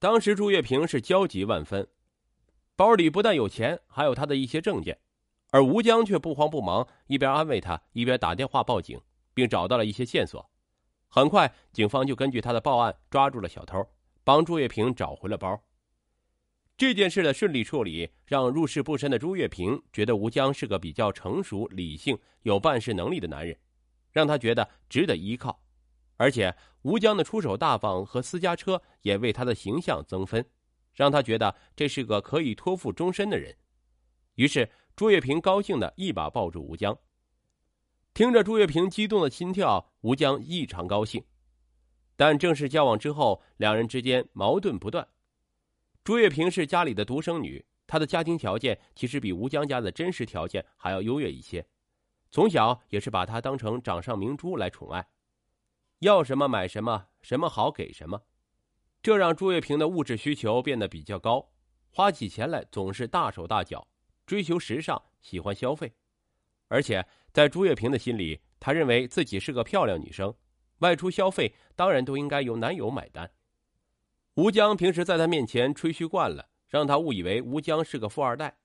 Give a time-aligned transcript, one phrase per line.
[0.00, 1.86] 当时朱月平是焦急万分，
[2.74, 4.98] 包里不但有钱，还有他的一些证件，
[5.50, 8.98] 而吴江却不慌不忙，一边安慰他，一边打电话报警，
[9.34, 10.50] 并找到了一些线索。
[11.10, 13.86] 很快，警方就根据他的报案抓住了小偷，
[14.24, 15.62] 帮朱月平找回了包。
[16.78, 23.54] 这件事的顺利处理，让入世不深的朱月平觉得吴江是个比较成熟、理性、有办事能力的男人，
[24.12, 25.60] 让他觉得值得依靠。
[26.20, 30.44] 而且吴江的出手大方和私家车也为他的形象增分，
[30.92, 33.56] 让他觉得这是个可以托付终身的人。
[34.34, 36.94] 于是朱月平高兴的一把抱住吴江。
[38.12, 41.24] 听着朱月平激动的心跳，吴江异常高兴。
[42.16, 45.08] 但正式交往之后，两人之间矛盾不断。
[46.04, 51.66] 朱月平是家里的独生女，她的家庭条件其实比吴江家的真实条件还要优越一些，
[52.30, 55.06] 从小也是把她当成掌上明珠来宠爱，
[56.00, 58.22] 要什么买什么，什么好给什么，
[59.02, 61.50] 这让朱月平的物质需求变得比较高，
[61.90, 63.86] 花起钱来总是大手大脚，
[64.24, 65.92] 追求时尚，喜欢消费，
[66.68, 70.34] 而且在朱月平的心里，他认为自己是个漂亮女生，
[70.78, 73.30] 外出消费当然都应该由男友买单。
[74.36, 78.56] 吴江平时在他面前吹嘘惯了，让他误以为吴江是个富二代。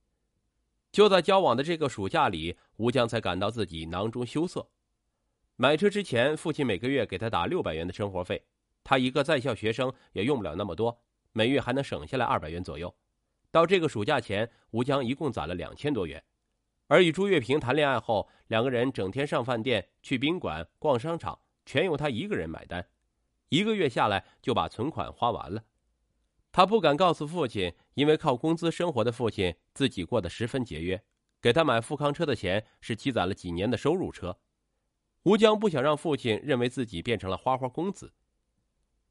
[0.89, 4.69] 就在交往的这个暑假里，吴江才感到自己囊中羞涩。
[5.57, 8.43] 买车之前，父亲每个月给他打六百元的生活费，
[8.83, 12.93] 他一个在校学生也用不了那么多，每月还能省下来二百元左右。
[13.51, 16.21] 到这个暑假前，吴江一共攒了两千多元。
[16.87, 22.85] 而与朱月平谈恋爱后，两个人整天上饭店、去宾馆、逛商场，全由他一个人买单。
[23.47, 25.63] 一个月下来就把存款花完了，
[26.51, 31.01] 他不敢告诉父亲，因为靠工资生活的父亲自己过得十分节约，
[31.41, 34.37] 给他买富康车的钱是积攒了几年的收入车。
[35.25, 38.13] 吴江不想让父亲认为自己变成了花花公子，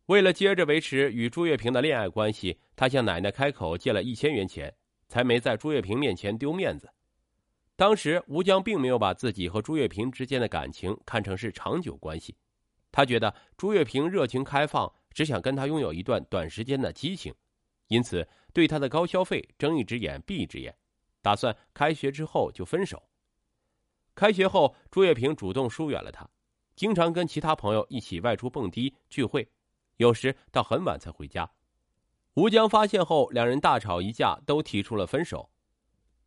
[0.07, 4.73] 为了接着维持与朱月平的恋爱关系，他向奶奶开口借了一千元钱，
[5.09, 6.89] 才没在朱月平面前丢面子。
[7.75, 12.37] 当时吴江并没有把自己和朱月平之间的感情看成是长久关系。
[12.93, 17.35] 他觉得朱月平热情开放，只想跟他拥有一段短时间的激情，
[17.89, 20.73] 因此对他的高消费睁一只眼闭一只眼，
[21.21, 23.03] 打算开学之后就分手。
[24.15, 26.29] 开学后，朱月平主动疏远了他，
[26.77, 29.51] 经常跟其他朋友一起外出蹦迪聚会，
[29.97, 31.51] 有时到很晚才回家。
[32.35, 35.51] 吴江发现后，两人大吵一架，都提出了分手。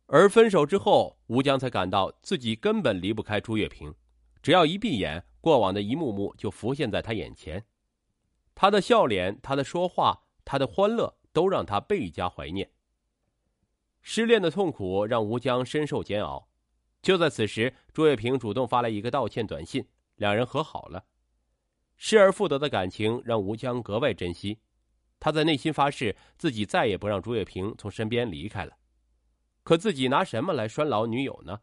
[0.06, 3.94] 而分手之后，吴江才感到自己根本离不开朱月平，
[4.42, 5.24] 只要一闭眼。
[5.40, 7.64] 过往的一幕幕就浮现在他眼前，
[8.54, 12.70] 他的笑脸，他的说话，他的欢乐，都让他倍加怀念。
[14.02, 16.47] 失恋的痛苦让吴江深受煎熬。
[17.02, 19.86] 就在此时，朱月平主动发来一个道歉短信，
[20.16, 21.04] 两人和好了。
[21.96, 24.58] 失而复得的感情让吴江格外珍惜，
[25.18, 28.76] 他在内心发誓自己再也不让朱月平从身边离开了。
[29.62, 31.60] 可自己拿什么来拴牢女友呢？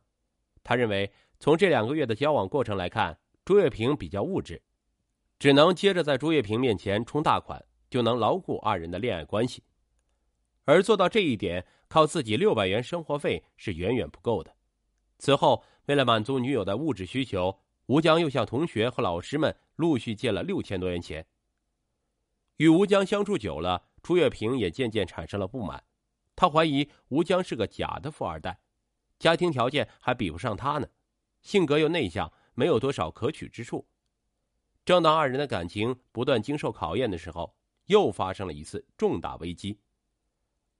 [0.64, 3.18] 他认为，从这两个月的交往过程来看。
[3.44, 4.60] 朱月平比较物质，
[5.38, 9.64] 只能接着在朱月平面前充大款，就能牢固二人的恋爱关系。
[10.64, 14.55] 而做到这一点，靠自己六百元生活费是远远不够的。
[15.26, 21.26] 此后，为了满足女友的物质需求，吴江又向同学和老师们陆续借了六千多元钱。
[22.58, 25.84] 与吴江相处久了，朱月平也渐渐产生了不满，
[26.36, 28.60] 他怀疑吴江是个假的富二代，
[29.18, 30.88] 家庭条件还比不上他呢，
[31.42, 32.32] 性格又内向。
[32.54, 33.88] 没有多少可取之处。
[34.86, 37.56] 正当二人的感情不断经受考验的时候，
[37.88, 39.80] 又发生了一次重大危机。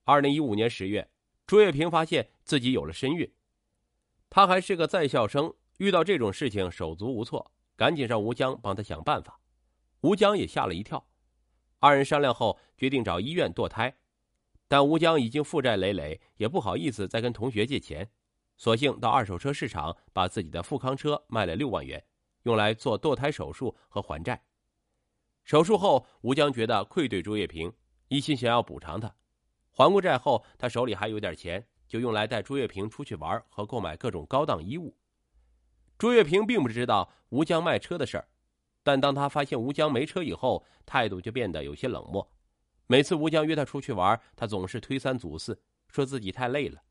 [0.04, 1.10] 二零一五年十月，
[1.48, 3.30] 朱月平发现自己有了身孕，
[4.36, 9.40] 他还是个在校生，遇到这种事情手足无措，赶紧让吴江帮他想办法。
[10.02, 11.08] 吴江也吓了一跳，
[11.80, 13.96] 二人商量后决定找医院堕胎，
[14.68, 18.12] 但吴江已经负债累累，也不好意思再跟同学借钱。
[18.58, 22.04] 索性到二手车市场把自己的富康车卖了六万元，
[22.44, 24.44] 用来做堕胎手术和还债。
[25.46, 27.72] 手术后，吴江觉得愧对朱月平，
[28.10, 29.16] 一心想要补偿他。
[29.72, 31.66] 还过债后，他手里还有点钱，
[31.96, 34.94] 就用来带朱月平出去玩和购买各种高档衣物。
[35.98, 38.28] 朱月平并不知道吴江卖车的事儿，
[38.84, 42.30] 但当他发现吴江没车以后，态度就变得有些冷漠。
[42.88, 45.58] 每次吴江约他出去玩，他总是推三阻四，
[45.88, 46.82] 说自己太累了。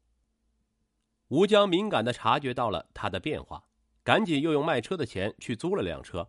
[1.29, 3.62] 吴江敏感的察觉到了他的变化，
[4.03, 6.27] 赶紧又用卖车的钱去租了辆车。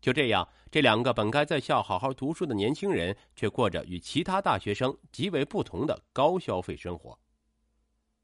[0.00, 7.16] 就这样，这两个本该在校好好读书的年轻人，却过着与其他大学生极为不同的高消费生活。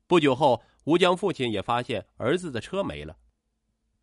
[0.06, 3.16] 不久后，吴江父亲也发现儿子的车没了，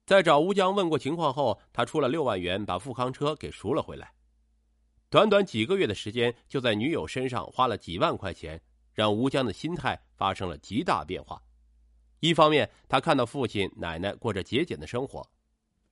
[0.06, 4.14] 在找吴江问过情况后，他出了六万元把富康车给赎了回来。
[5.10, 8.60] 短短几个月的时间，就在女友身上花了几万块钱，
[8.94, 11.42] 让吴江的心态发生了极大变化。
[12.20, 15.30] 一方面，他看到父亲、奶奶过着节俭的生活，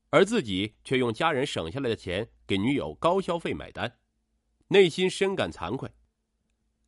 [0.09, 3.99] 而自己却用家人省下来的钱给女友高消费买单，
[4.69, 5.91] 内心深感惭愧。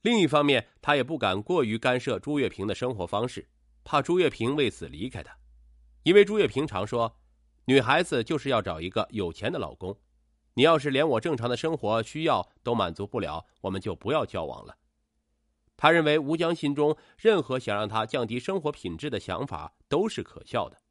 [0.01, 3.47] 另一方面，他也不敢过于干涉朱月平的生活方式，
[3.83, 5.37] 怕朱月平为此离开他，
[6.01, 7.19] 因为朱月平常说，
[7.65, 9.95] 女孩子就是要找一个有钱的老公，
[10.55, 14.75] 你要是连我正常的生活需要都满足不了，我们就不要交往了。
[15.77, 20.81] 他认为吴江心中任何想让他降低生活品质的想法都是可笑的。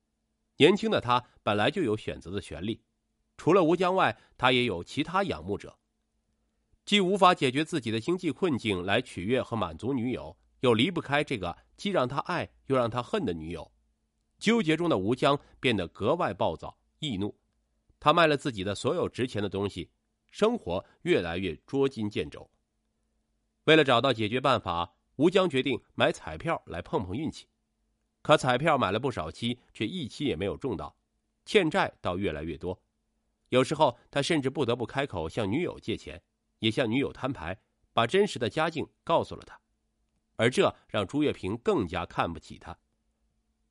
[0.59, 2.85] 年轻的他本来就有选择的权利，
[3.37, 5.80] 除了吴江外，他也有其他仰慕者。
[6.91, 13.71] 既无法解决自己的经济困境来取悦和满足女友，又离不开这个既让他爱又让他恨的女友，
[14.41, 17.39] 纠结中的吴江变得格外暴躁易怒。
[18.01, 19.89] 他卖了自己的所有值钱的东西，
[20.33, 22.51] 生活越来越捉襟见肘。
[23.67, 27.47] 为了找到解决办法，吴江决定买彩票来碰碰运气。
[28.21, 30.97] 可彩票买了不少期，却一期也没有中到，
[31.45, 32.83] 欠债倒越来越多。
[33.51, 36.21] 有时候他甚至不得不开口向女友借钱。
[36.61, 37.61] 也向女友摊牌，
[37.93, 39.61] 把真实的家境告诉了他，
[40.37, 42.79] 而这让朱月平更加看不起他。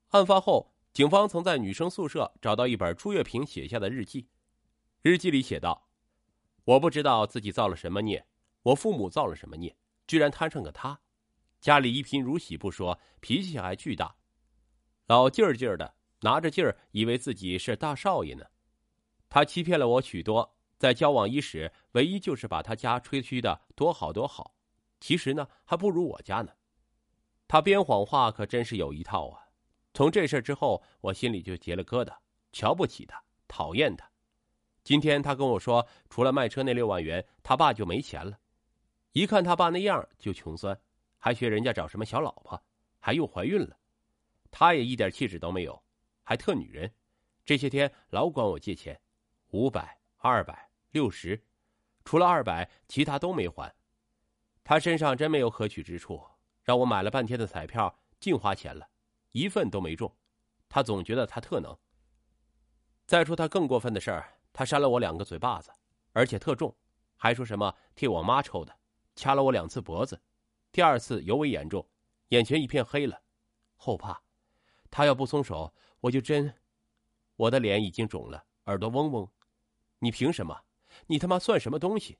[0.09, 4.27] 案发后，警方曾在女生宿舍找到一本朱月平写下的日记，
[5.01, 5.88] 日记里写道
[6.65, 8.27] ：“我不知道自己造了什么孽，
[8.63, 11.00] 我父母造了什么孽，居然摊上个他。
[11.62, 14.15] 家里一贫如洗不说，脾气还巨大，
[15.06, 18.45] 老劲儿劲儿的，拿着劲儿，以为自己是大少爷呢。
[19.30, 24.55] 他欺骗了我许多。”在交往伊始，唯一就是把他家吹嘘的多好多好，
[25.01, 26.53] 其实呢还不如我家呢。
[27.49, 29.45] 他编谎话可真是有一套啊！
[29.93, 32.15] 从这事之后，我心里就结了疙瘩，
[32.53, 34.09] 瞧不起他，讨厌他。
[34.83, 38.39] 今天他跟我说，除了卖车那六万元，他爸就没钱了。
[39.11, 40.79] 一看他爸那样就穷酸，
[41.17, 42.63] 还学人家找什么小老婆，
[42.99, 43.77] 还又怀孕了。
[44.49, 45.83] 他也一点气质都没有，
[46.23, 46.89] 还特女人。
[47.43, 48.97] 这些天老管我借钱，
[49.49, 50.69] 五百、二百。
[50.91, 51.45] 六十，
[52.03, 53.75] 除了二百，其他都没还。
[54.63, 56.24] 他身上真没有可取之处，
[56.63, 58.88] 让我买了半天的彩票，净花钱了，
[59.31, 60.15] 一份都没中。
[60.68, 61.77] 他总觉得他特能。
[63.06, 65.71] 再说他更过分的事儿，他扇了我两个嘴巴子，
[66.13, 66.75] 而且特重，
[67.15, 68.75] 还说什么替我妈抽的，
[69.15, 70.19] 掐了我两次脖子，
[70.71, 71.88] 第二次尤为严重，
[72.30, 73.21] 眼前一片黑了，
[73.75, 74.21] 后怕。
[74.91, 76.53] 他要不松手，我就真……
[77.36, 79.31] 我的脸已经肿了，耳朵嗡嗡。
[80.00, 80.63] 你凭什么？
[81.07, 82.18] 你他妈算什么东西？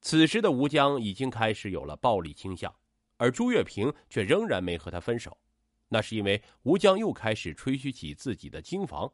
[0.00, 2.74] 此时的吴江已经开始有了暴力倾向，
[3.16, 5.36] 而朱月平却仍然没和他分手。
[5.88, 9.12] 那是因为吴江又开始吹嘘起自己的京房。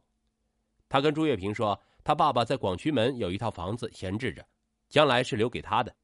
[0.87, 4.45] 他跟朱月平说，他爸爸在广渠门有一套房子闲置着，
[4.89, 5.95] 将来是留给他的。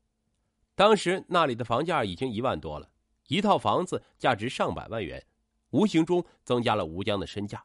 [0.73, 2.89] 当时那里的房价已经一万多了，
[3.27, 5.23] 一套房子价值上百万元，
[5.69, 7.63] 无形中增加了吴江的身价。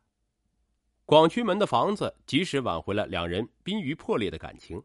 [1.09, 4.83] 广渠门的房子及时挽回了两人濒于破裂的感情，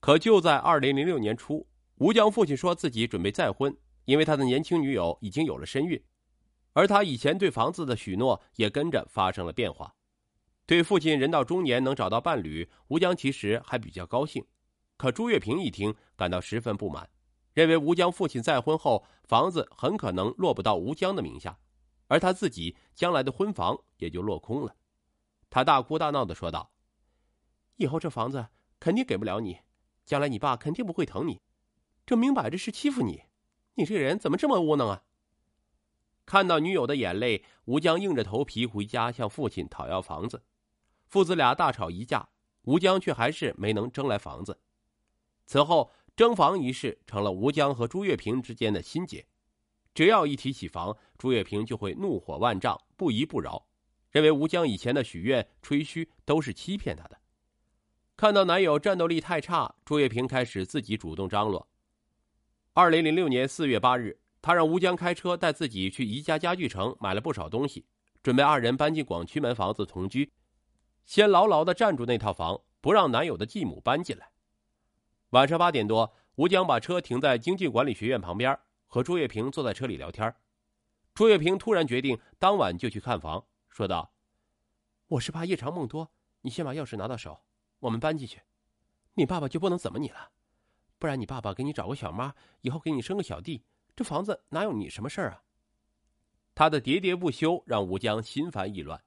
[0.00, 3.76] 可就在二零零六年初，吴江父亲说自己准备再婚，
[4.06, 6.02] 因为他的年轻女友已经有了身孕，
[6.72, 9.94] 而他以前对房子的许诺也跟着发生了变化。
[10.64, 14.42] 对父亲人到中年能找到伴侣，吴江其实还比较高兴，
[14.96, 17.06] 可朱月平一听感到十分不满，
[17.52, 21.58] 认为吴江父亲再婚后房子很可能落不到吴江的名下，
[22.08, 24.74] 而他自己将来的婚房也就落空了。
[25.54, 26.72] 他大哭大闹的说道
[27.78, 28.48] ：“以后这房子
[28.80, 29.60] 肯定给不了你，
[30.04, 31.40] 将来你爸肯定不会疼你，
[32.04, 33.22] 这明摆着是欺负你。
[33.74, 35.04] 你这人怎么这么窝囊啊？”
[36.26, 40.42] 看到女友的眼泪，吴江硬着头皮回家向父亲讨要房子，
[41.06, 42.30] 父子俩大吵一架，
[42.62, 44.58] 吴江却还是没能争来房子。
[45.46, 49.24] 此后，争房一事成了吴江和朱月平之间的心结，
[49.94, 53.68] 只要一提起房，朱月平就会怒火万丈，不依不饶。
[54.14, 57.18] 认为吴江以前的许愿吹嘘都是欺骗他的。
[58.16, 61.68] 看到男友战斗力太差，朱月平开始自己主动张罗。
[62.74, 67.86] 二零零六年四月八日，他让吴江开车带自己去宜家家具城买了不少东西，
[68.22, 70.32] 准备二人搬进广渠门房子同居，
[71.04, 74.30] 先牢牢的占住那套房，不让男友的继母搬进来。
[75.30, 78.56] 晚上八点多，吴江把车停在经济管理学院旁边，
[78.86, 80.32] 和朱月平坐在车里聊天。
[81.14, 83.44] 朱月平突然决定当晚就去看房。
[83.74, 84.14] 说道
[85.08, 86.12] ：“我是怕夜长梦多，
[86.42, 87.42] 你先把钥匙拿到手，
[87.80, 88.40] 我们搬进去，
[89.14, 90.30] 你爸爸就不能怎么你了。
[90.96, 93.64] 不然你爸爸给你找个小妈，以后给你生个小弟，
[93.96, 95.42] 这房子哪有你什么事儿啊？”
[96.54, 99.02] 他的喋喋不休让吴江心烦意乱。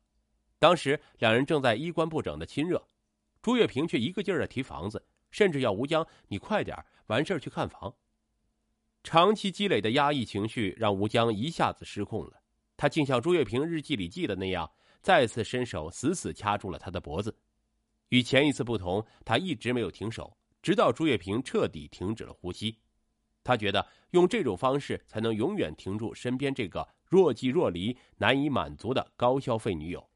[0.60, 2.90] 当时两人正在衣冠不整的亲热，
[3.42, 7.96] 朱月平却一个劲儿的提房子，甚至要吴江你快点完事儿去看房。
[9.02, 12.42] 长期积累的压抑情绪让吴江一下子失控了，
[12.78, 17.36] 他竟像朱月平日记里记的那样，再次伸手死死掐住了他的脖子。
[18.10, 22.80] 与前一次不同，他一直没有停手，直到朱月平彻底停止了呼吸。
[23.44, 30.10] 他觉得用这种方式才能永远停住身边这个若即若离、难以满足的高消费女友。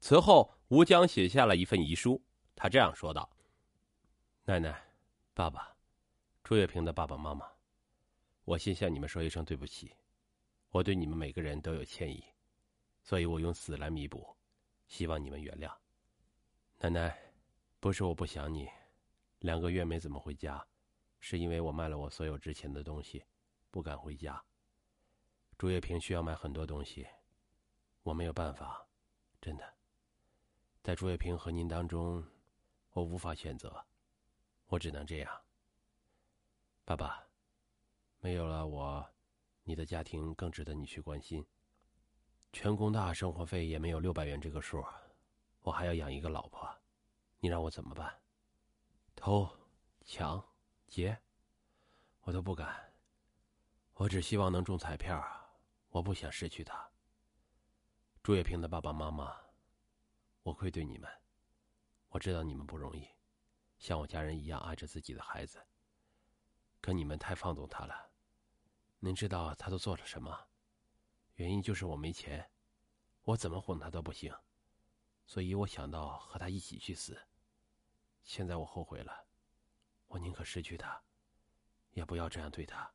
[0.00, 2.20] 此后，吴江写下了一份遗书，
[2.56, 3.30] 他这样说道
[4.44, 4.82] ：“奶奶，
[5.34, 5.76] 爸爸，
[6.42, 7.46] 朱月平的爸爸妈妈。”
[8.44, 9.92] 我先向你们说一声对不起，
[10.72, 12.24] 我对你们每个人都有歉意，
[13.02, 14.34] 所以我用死来弥补，
[14.88, 15.70] 希望你们原谅。
[16.78, 17.34] 奶奶，
[17.78, 18.66] 不是我不想你，
[19.40, 20.66] 两个月没怎么回家，
[21.20, 23.22] 是因为我卖了我所有值钱的东西，
[23.70, 24.42] 不敢回家。
[25.58, 27.06] 朱月平需要买很多东西，
[28.02, 28.88] 我没有办法，
[29.42, 29.74] 真的。
[30.82, 32.26] 在朱月平和您当中，
[32.92, 33.86] 我无法选择，
[34.68, 35.42] 我只能这样。
[36.86, 37.28] 爸爸。
[38.24, 39.11] 没有了我，
[39.64, 41.46] 你的家庭更值得你去关心。
[42.52, 44.84] 全工大生活费也没有六百元这个数，
[45.60, 46.68] 我还要养一个老婆，
[47.38, 48.20] 你让我怎么办？
[49.14, 49.48] 偷、
[50.04, 50.42] 抢、
[50.86, 51.18] 劫，
[52.22, 52.92] 我都不敢。
[53.94, 55.24] 我只希望能中彩票，
[55.90, 56.90] 我不想失去他。
[58.22, 59.34] 朱月平的爸爸妈妈，
[60.42, 61.10] 我愧对你们。
[62.08, 63.08] 我知道你们不容易，
[63.78, 65.58] 像我家人一样爱着自己的孩子，
[66.80, 68.11] 可你们太放纵他了。
[69.04, 70.46] 您知道他都做了什么？
[71.34, 72.48] 原因就是我没钱，
[73.24, 74.32] 我怎么哄他都不行，
[75.26, 77.20] 所以我想到和他一起去死。
[78.22, 79.24] 现在我后悔了，
[80.06, 81.02] 我宁可失去他，
[81.94, 82.92] 也不要这样对他。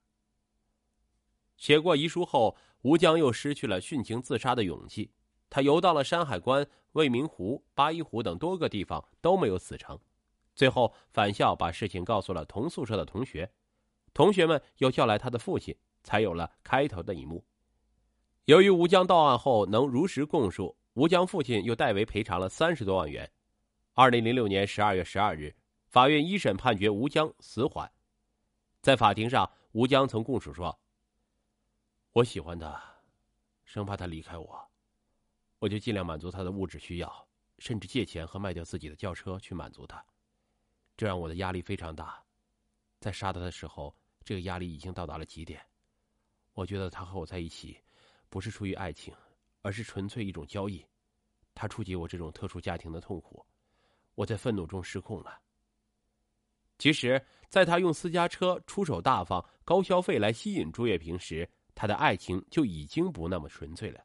[1.58, 5.12] 写过遗书后，吴江又失去了殉情自杀的勇气。
[5.50, 10.00] 他游到了山海关、未名湖、八一湖等多个地方都没有死成，
[10.56, 13.52] 最后返校把事情告诉了同宿舍的同学，
[14.14, 15.78] 同学们又叫来他的父亲。
[16.08, 17.44] 才有了开头的一幕。
[18.46, 23.30] 由于吴江到案后能如实供述，吴江父亲又代为赔偿了三十多万元。
[23.94, 25.54] 二零零六年十二月十二日，
[25.88, 27.92] 法院一审判决吴江死缓。
[28.82, 30.80] 在法庭上，吴江曾供述说
[32.14, 32.82] ：“我喜欢他，
[33.66, 34.72] 生怕他离开我，
[35.60, 37.28] 我就尽量满足他的物质需要，
[37.60, 40.02] 甚至借钱和卖掉自己的轿车去满足他，
[40.96, 42.24] 这让我的压力非常大。
[43.02, 45.60] 在杀他的时候，这个压力已经到达了极点。”
[46.58, 47.78] 我觉得他和我在一起，
[48.32, 49.14] 不是出于爱情，
[49.62, 50.84] 而是纯粹一种交易。
[51.54, 53.46] 他触及我这种特殊家庭的痛苦，
[54.16, 55.40] 我在愤怒中失控了。
[56.80, 64.04] 其实，在他用私家车出手大方、高消费来吸引朱月平时，他的爱情就已经不那么纯粹了。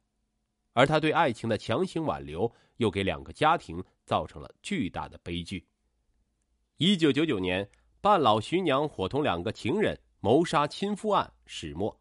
[0.75, 5.66] 而他对爱情的强行挽留，又给两个家庭造成了巨大的悲剧。
[6.76, 7.66] 一九九九年，
[8.02, 11.99] 半老徐娘伙同两个情人谋杀亲夫案始末。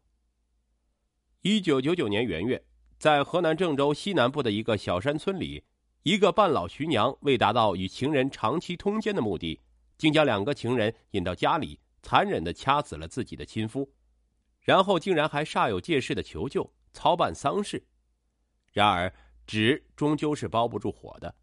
[1.44, 2.64] 一九九九年元月，
[2.98, 5.64] 在河南郑州西南部的一个小山村里，
[6.04, 9.58] 一个半老徐娘为达到与情人长期通奸的目的，
[9.98, 13.92] 竟将两个情人引到家里，残忍的掐死了自己的亲夫，
[14.60, 17.84] 然后竟然还煞有介事的求救，操办丧事。
[18.70, 19.12] 然而，
[19.44, 21.34] 纸终究是包不住火的。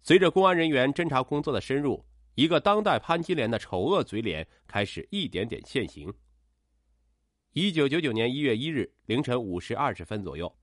[0.00, 2.04] 随着公安人员侦查工作的深入，
[2.36, 6.14] 一个当代潘金莲的丑恶嘴脸开始一点点现形。
[7.52, 10.56] 一九九九年一月一日凌晨五时二十分左右，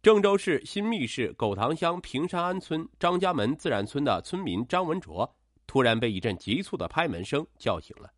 [0.00, 5.28] 郑州市新密市狗塘乡平山安村张家门自然村的村民张文卓
[5.66, 8.08] 突然被一阵急促的拍门声叫醒了，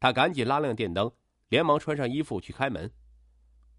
[0.00, 1.12] 他赶紧拉亮电灯，
[1.50, 2.90] 连忙穿上衣服去开门。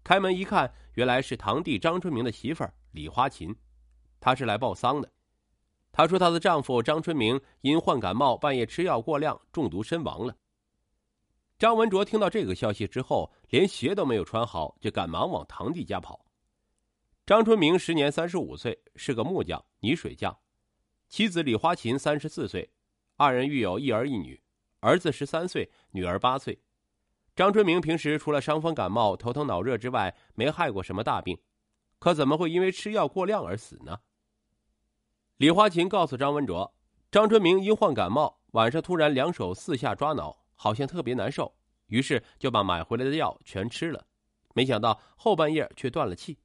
[0.04, 3.52] 开门一看，原来是堂弟张春明的媳妇李花琴，
[4.20, 5.10] 她是来报丧的。
[5.90, 10.36] 她说她的丈夫张春明因患感冒，半夜吃药过量，中毒身亡了。
[11.56, 16.24] 张文卓听到这个消息之后，连鞋都没有穿好，就赶忙往堂弟家跑。
[17.24, 20.36] 张春明时年三十五岁，是个木匠、泥水匠，
[21.08, 22.70] 妻子李花琴三十四岁，
[23.16, 24.42] 二人育有一儿一女，
[24.80, 26.60] 儿子十三岁，女儿八岁。
[27.36, 31.38] 张春明平时除了伤风感冒、头疼脑热之外，没害过什么大病，
[32.00, 34.00] 可怎么会因为吃药过量而死呢？
[35.36, 36.74] 李花琴告诉张文卓，
[37.12, 40.43] 张春明因患感冒，晚上突然两手四下抓挠。
[40.64, 41.54] 好像特别难受，
[41.88, 44.06] 于是就把买回来的药全吃了，
[44.54, 46.38] 没想到后半夜却断了气。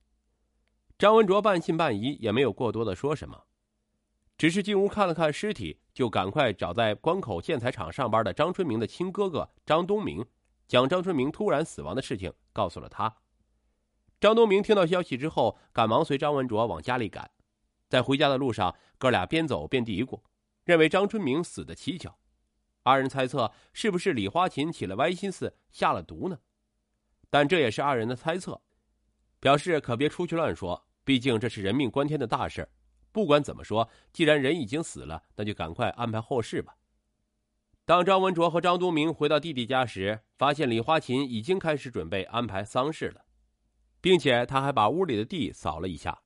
[0.97, 3.45] 张文卓半信半疑，也没有过多的说什么，
[4.37, 10.25] 只是进屋看了看尸体，就赶快找在关口建材厂上班的张春明的亲哥哥张东明，
[10.67, 13.15] 将张春明突然死亡的事情告诉了他。
[14.19, 17.31] 张东明听到消息之后，赶忙随张文卓往家里赶，
[17.87, 20.19] 在回家的路上，哥俩边走边嘀咕，
[20.65, 22.19] 认为张春明死的蹊跷。
[22.89, 26.39] 二人猜测是不是李花琴起了歪心思下了毒呢？
[27.29, 28.59] 但这也是二人的猜测，
[29.39, 32.67] 表示可别出去乱说，毕竟这是人命关天的大事。
[33.11, 36.75] 不管怎么说，既然人已经死了，那就赶快安排后事吧。
[37.85, 43.25] 当张文卓和张东明回到弟弟家时，发现李花琴已经开始准备安排丧事了，
[44.01, 46.21] 并且他还把屋里的地扫了一下。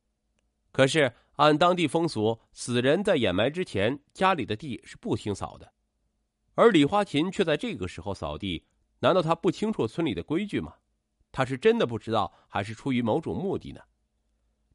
[0.72, 5.73] 可是按当地风俗，死人在掩埋之前，家里的地是不清扫的。
[6.56, 8.64] 而李花琴却在这个时候扫地，
[9.00, 10.76] 难道他不清楚村里的规矩吗？
[11.32, 13.82] 他是真的不知道，还是出于某种目的呢？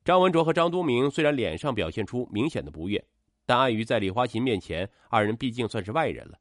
[0.04, 3.06] 张文卓和张东明虽然脸上表现出明显的不悦，
[3.46, 6.38] 但碍于在李花琴面前，二人毕竟算是外人了。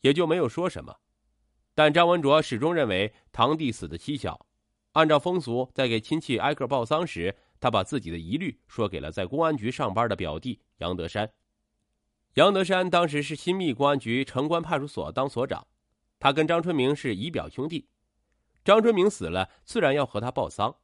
[0.00, 0.96] 也就没有说什么，
[1.74, 4.46] 但张文卓始终认为堂弟死的蹊跷。
[4.92, 11.30] 按照风俗，在给亲戚挨个报丧时，他把自己的疑虑说给了在公安局上班的表弟杨德山。
[12.36, 15.66] 杨德山当时是新密公安局城关派出所当所长，
[16.18, 17.88] 他跟张春明是姨表兄弟。
[18.62, 20.76] 张春明死了，自然要和他报丧。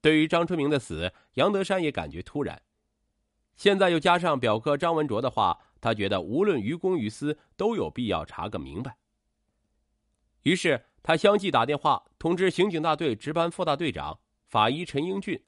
[0.00, 2.62] 对于张春明的死，杨德山也感觉突然。
[3.54, 5.60] 现在又加上表哥张文卓的话。
[5.80, 8.96] 他觉得无论于公于私，都有必要查个明白。
[10.42, 14.18] 于是他相继打电话通知刑警大队值班副大队长
[14.48, 15.40] 法医陈英俊、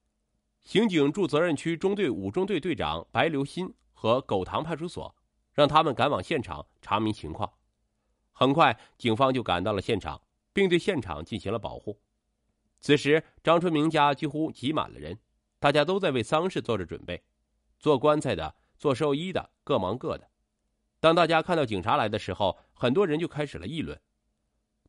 [0.61, 5.13] 刑警驻责任区中队五中队队长白留新和狗塘派出所，
[5.53, 7.53] 让他们赶往现场查明情况。
[8.33, 10.21] 很快，警方就赶到了现场，
[10.53, 12.01] 并对现场进行了保护。
[12.81, 15.19] 此时，张春明家几乎挤满了人，
[15.59, 17.23] 大家都在为丧事做着准备，
[17.79, 18.57] 做棺材的。
[18.81, 20.27] 做寿衣的各忙各的。
[21.01, 24.01] 当大家看到警察来的时候，很多人就开始了议论：“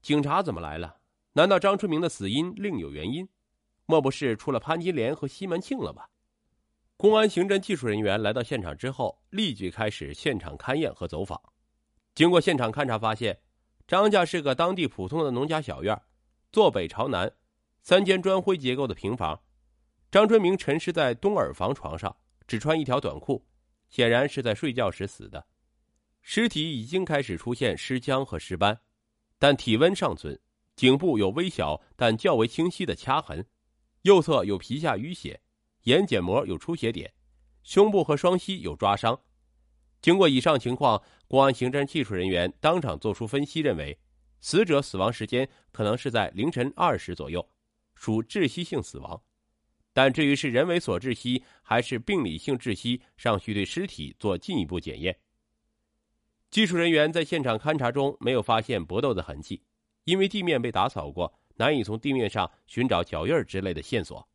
[0.01, 1.01] 警察怎么来了？
[1.33, 3.27] 难道张春明的死因另有原因？
[3.85, 6.09] 莫不是出了潘金莲和西门庆了吧？”
[7.01, 11.41] 公安刑侦技术人员来到现场之后，立即开始现场勘验和走访。
[12.13, 13.39] 经过现场勘查，发现
[13.87, 15.99] 张家是个当地普通的农家小院，
[16.51, 17.33] 坐北朝南，
[17.81, 19.41] 三间砖灰结构的平房。
[20.11, 23.43] 张春明沉尸在东耳房床上，只穿一条短裤。
[23.89, 25.43] 显然是在睡觉时死的，
[26.21, 28.79] 尸体已经开始出现尸僵和尸斑，
[29.39, 30.39] 但体温尚存。
[30.75, 33.43] 颈部有微小但较为清晰的掐痕，
[34.03, 35.41] 右侧有皮下淤血，
[35.83, 37.11] 眼睑膜有出血点，
[37.63, 39.19] 胸部和双膝有抓伤。
[40.01, 43.97] 经过以上情况，公安刑侦技术人员当场作出分析，认为
[44.39, 47.47] 死者死亡时间可能是在凌晨二时左右，
[47.95, 49.21] 属窒息性死亡。
[49.93, 55.19] 但至于是人为所窒息还是病理性窒息，尚需对尸体做进一步检验。
[56.49, 59.61] 技术人员在现场勘查中没有发现搏斗的痕迹，
[60.05, 64.27] 因为地面被打扫过，难以从地面上寻找脚印之类的线索。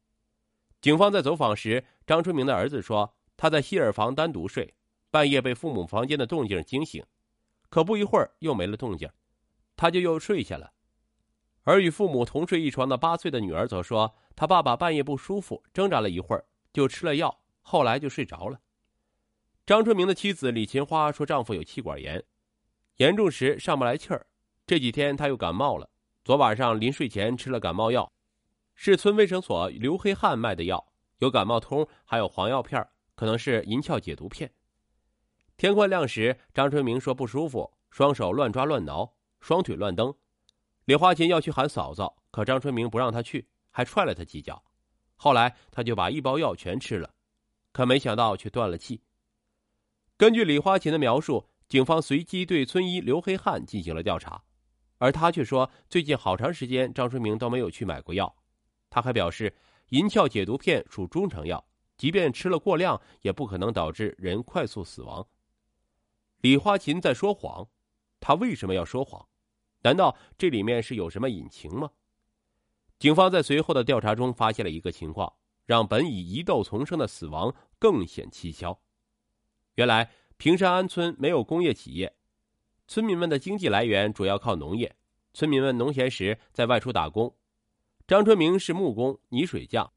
[0.80, 4.74] 警方在走访时，张春明的儿子说他在西耳房单独睡，
[5.10, 7.04] 半夜被父母房间的动静惊醒，
[7.68, 9.10] 可不一会儿又没了动静，
[9.76, 10.72] 他就又睡下了。
[11.64, 14.14] 而与父母同睡一床的八岁的女儿则说。
[14.38, 18.60] 他爸爸半夜不舒服，挣扎了一会儿，就吃了药，后来就睡着了。
[19.64, 22.22] 张春明的妻子李琴花说，丈夫有气管炎，
[22.96, 24.26] 严重时上不来气儿。
[24.66, 25.88] 这几天他又感冒了，
[26.22, 28.12] 昨晚上临睡前吃了感冒药，
[28.76, 32.86] 是村卫生所刘黑汉卖的药，有感冒通，还有黄药片，
[33.16, 34.52] 可能是银翘解毒片。
[35.56, 40.14] 天快亮时，张春明说不舒服，双手乱抓乱挠，双腿乱蹬。
[40.84, 43.48] 李花琴要去喊嫂嫂，可张春明不让她去。
[43.70, 44.64] 还踹了他几脚，
[45.16, 47.10] 后来他就把一包药全吃了，
[47.72, 49.02] 可没想到却断了气。
[50.16, 54.42] 根据李花琴的描述，警方随即对村医刘黑汉进行了调查，
[54.96, 58.34] 而他却说最近好长时间张春明都没有去买过药。
[58.96, 59.54] 他还表示，
[59.90, 61.62] 银翘解毒片属中成药，
[61.98, 65.26] 即便吃了过量，也不可能导致人快速死亡。
[66.40, 67.68] 李花琴在说谎，
[68.20, 69.28] 他为什么要说谎？
[69.82, 71.90] 难道这里面是有什么隐情吗？
[72.98, 75.30] 警方在随后的调查中发现了一个情况，
[75.66, 78.80] 让本已疑窦丛生的死亡更显蹊跷。
[79.74, 82.10] 原来平山安村没有工业企业，
[82.88, 84.96] 村民们的经济来源主要靠农业。
[85.34, 87.30] 村民们农闲时在外出打工。
[88.06, 89.92] 张春明是木工、泥水匠，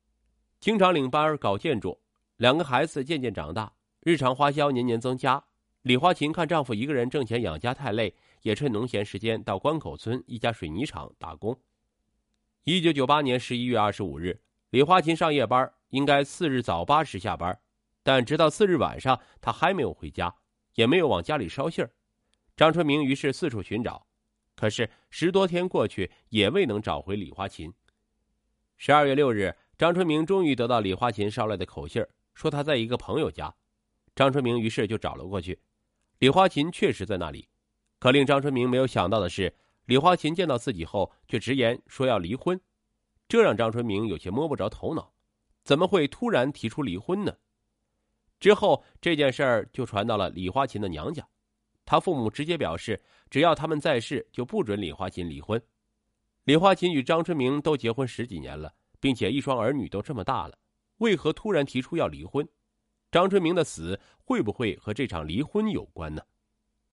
[0.60, 2.02] 经常领班搞建筑。
[2.38, 5.44] 两个孩子渐渐长大，日常花销年年增加。
[5.84, 11.56] 李花琴看丈夫一个人挣钱养家太累，也趁农闲时间到关口村一家水泥厂打工。
[12.64, 14.42] 一九九八年十一月二十五日，
[14.72, 17.56] 李花琴上夜班，应该次日早八时下班，
[18.02, 20.34] 但直到次日晚上，她还没有回家，
[20.74, 21.92] 也没有往家里捎信儿。
[22.58, 24.08] 张春明于是四处寻找，
[24.56, 27.72] 可是十多天过去，也未能找回李花琴。
[28.82, 32.02] 十二月六日，张春明终于得到李花琴捎来的口信
[32.34, 33.54] 说他在一个朋友家。
[34.16, 35.60] 张春明于是就找了过去，
[36.20, 37.50] 李花琴确实在那里，
[38.00, 39.54] 可令张春明没有想到的是，
[39.88, 42.58] 李花琴见到自己后却直言说要离婚，
[43.28, 45.12] 这让张春明有些摸不着头脑，
[45.66, 47.36] 怎么会突然提出离婚呢？
[48.40, 51.28] 之后这件事儿就传到了李花琴的娘家，
[51.84, 55.62] 他父母直接表示，只要他们在世，就不准李花琴离婚。
[56.46, 60.58] 李花琴与张春明都结婚十几年了，并且一双儿女都这么大了，
[60.98, 62.48] 为何突然提出要离婚？
[63.12, 66.22] 张春明的死会不会和这场离婚有关呢？